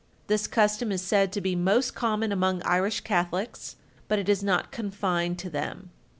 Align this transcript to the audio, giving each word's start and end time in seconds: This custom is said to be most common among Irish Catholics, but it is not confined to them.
This 0.25 0.47
custom 0.47 0.91
is 0.91 1.03
said 1.03 1.31
to 1.31 1.41
be 1.41 1.55
most 1.55 1.93
common 1.93 2.31
among 2.31 2.63
Irish 2.63 3.01
Catholics, 3.01 3.75
but 4.07 4.17
it 4.17 4.29
is 4.29 4.41
not 4.43 4.71
confined 4.71 5.37
to 5.37 5.49
them. 5.51 5.91